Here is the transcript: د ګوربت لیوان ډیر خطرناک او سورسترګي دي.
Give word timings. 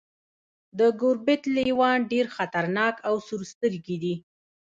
د 0.77 0.81
ګوربت 1.01 1.41
لیوان 1.55 1.97
ډیر 2.11 2.25
خطرناک 2.35 2.95
او 3.07 3.15
سورسترګي 3.27 3.97
دي. 4.03 4.15